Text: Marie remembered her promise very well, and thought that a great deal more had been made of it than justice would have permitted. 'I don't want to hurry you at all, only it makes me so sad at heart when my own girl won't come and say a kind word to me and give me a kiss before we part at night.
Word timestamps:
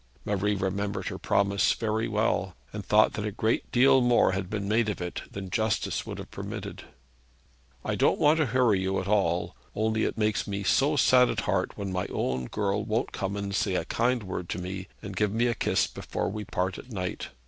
Marie 0.25 0.55
remembered 0.55 1.09
her 1.09 1.19
promise 1.19 1.73
very 1.73 2.07
well, 2.07 2.55
and 2.73 2.83
thought 2.83 3.13
that 3.13 3.23
a 3.23 3.29
great 3.31 3.71
deal 3.71 4.01
more 4.01 4.31
had 4.31 4.49
been 4.49 4.67
made 4.67 4.89
of 4.89 4.99
it 4.99 5.21
than 5.31 5.51
justice 5.51 6.07
would 6.07 6.17
have 6.17 6.31
permitted. 6.31 6.85
'I 7.85 7.93
don't 7.97 8.19
want 8.19 8.39
to 8.39 8.47
hurry 8.47 8.79
you 8.79 8.99
at 8.99 9.07
all, 9.07 9.55
only 9.75 10.03
it 10.05 10.17
makes 10.17 10.47
me 10.47 10.63
so 10.63 10.95
sad 10.95 11.29
at 11.29 11.41
heart 11.41 11.77
when 11.77 11.91
my 11.91 12.07
own 12.07 12.45
girl 12.47 12.83
won't 12.83 13.11
come 13.11 13.37
and 13.37 13.53
say 13.53 13.75
a 13.75 13.85
kind 13.85 14.23
word 14.23 14.49
to 14.49 14.57
me 14.59 14.87
and 15.03 15.15
give 15.15 15.31
me 15.31 15.45
a 15.45 15.53
kiss 15.53 15.85
before 15.85 16.29
we 16.29 16.45
part 16.45 16.79
at 16.79 16.91
night. 16.91 17.27